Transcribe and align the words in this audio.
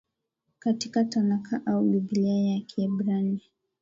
katika 0.59 1.03
Tanakh 1.05 1.53
au 1.65 1.83
Biblia 1.83 2.53
ya 2.53 2.59
Kiebrania 2.59 3.39